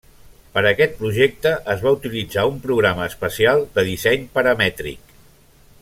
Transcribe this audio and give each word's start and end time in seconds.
Para 0.53 0.69
aquest 0.75 0.95
projecte 1.01 1.51
es 1.75 1.83
va 1.87 1.93
utilitzar 1.97 2.47
un 2.53 2.57
programa 2.65 3.05
especial 3.13 3.63
de 3.77 3.85
disseny 3.91 4.27
paramètric. 4.39 5.17